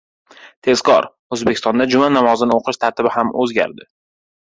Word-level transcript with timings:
Tezkor! 0.67 1.09
O‘zbekistonda 1.37 1.89
juma 1.97 2.09
namozini 2.17 2.59
o‘qish 2.59 2.83
tartibi 2.87 3.17
ham 3.21 3.35
o‘zgardi 3.47 3.93